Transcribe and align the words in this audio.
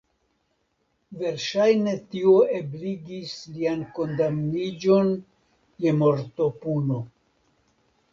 Verŝajne 1.17 1.91
tio 2.13 2.31
ebligis 2.59 3.33
lian 3.57 3.83
kondamniĝon 3.97 5.13
je 5.85 5.93
mortopuno. 5.99 6.99